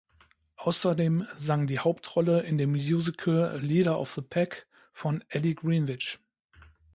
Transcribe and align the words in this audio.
Außerdem 0.55 1.27
sang 1.37 1.67
die 1.67 1.77
Hauptrolle 1.77 2.41
in 2.41 2.57
dem 2.57 2.71
Musical 2.71 3.59
"Leader 3.61 3.99
of 3.99 4.11
the 4.11 4.23
Pack" 4.23 4.65
von 4.91 5.23
Ellie 5.29 5.53
Greenwich. 5.53 6.17